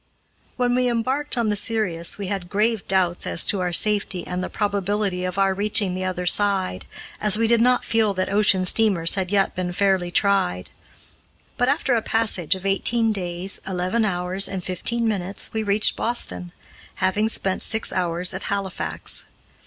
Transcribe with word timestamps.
When 0.57 0.73
we 0.73 0.87
embarked 0.87 1.37
on 1.37 1.49
the 1.49 1.55
Sirius, 1.55 2.17
we 2.17 2.25
had 2.25 2.49
grave 2.49 2.87
doubts 2.87 3.27
as 3.27 3.45
to 3.45 3.59
our 3.59 3.71
safety 3.71 4.25
and 4.25 4.43
the 4.43 4.49
probability 4.49 5.23
of 5.25 5.37
our 5.37 5.53
reaching 5.53 5.93
the 5.93 6.05
other 6.05 6.25
side, 6.25 6.87
as 7.21 7.37
we 7.37 7.45
did 7.45 7.61
not 7.61 7.85
feel 7.85 8.11
that 8.15 8.27
ocean 8.27 8.65
steamers 8.65 9.13
had 9.13 9.29
yet 9.31 9.53
been 9.53 9.71
fairly 9.71 10.09
tried. 10.09 10.71
But, 11.55 11.69
after 11.69 11.93
a 11.95 12.01
passage 12.01 12.55
of 12.55 12.65
eighteen 12.65 13.11
days, 13.11 13.61
eleven 13.67 14.03
hours, 14.03 14.47
and 14.47 14.63
fifteen 14.63 15.07
minutes, 15.07 15.51
we 15.53 15.61
reached 15.61 15.95
Boston, 15.95 16.51
having 16.95 17.29
spent 17.29 17.61
six 17.61 17.93
hours 17.93 18.33
at 18.33 18.45
Halifax. 18.45 19.27